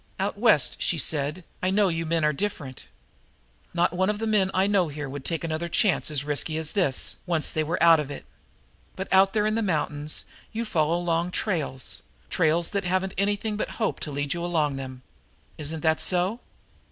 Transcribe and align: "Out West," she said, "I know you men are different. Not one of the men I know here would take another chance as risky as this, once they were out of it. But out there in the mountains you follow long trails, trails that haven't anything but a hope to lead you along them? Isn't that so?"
"Out 0.19 0.35
West," 0.35 0.77
she 0.79 0.97
said, 0.97 1.43
"I 1.61 1.69
know 1.69 1.87
you 1.89 2.07
men 2.07 2.23
are 2.25 2.33
different. 2.33 2.87
Not 3.71 3.93
one 3.93 4.09
of 4.09 4.17
the 4.17 4.25
men 4.25 4.49
I 4.51 4.65
know 4.65 4.87
here 4.87 5.07
would 5.07 5.23
take 5.23 5.43
another 5.43 5.69
chance 5.69 6.09
as 6.09 6.23
risky 6.23 6.57
as 6.57 6.71
this, 6.71 7.17
once 7.27 7.51
they 7.51 7.63
were 7.63 7.77
out 7.83 7.99
of 7.99 8.09
it. 8.09 8.25
But 8.95 9.13
out 9.13 9.33
there 9.33 9.45
in 9.45 9.53
the 9.53 9.61
mountains 9.61 10.25
you 10.51 10.65
follow 10.65 10.97
long 10.99 11.29
trails, 11.29 12.01
trails 12.31 12.69
that 12.69 12.83
haven't 12.83 13.13
anything 13.15 13.57
but 13.57 13.69
a 13.69 13.73
hope 13.73 13.99
to 13.99 14.11
lead 14.11 14.33
you 14.33 14.43
along 14.43 14.75
them? 14.77 15.03
Isn't 15.59 15.81
that 15.81 16.01
so?" 16.01 16.39